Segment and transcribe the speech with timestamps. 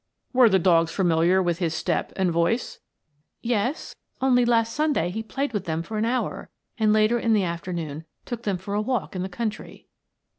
[0.33, 2.79] "Were the dogs familiar with his step and voice?"
[3.43, 3.95] "Yes.
[4.19, 8.05] Only last Sunday he played with them for an hour, and later in the afternoon
[8.25, 9.85] took them for a walk in the country."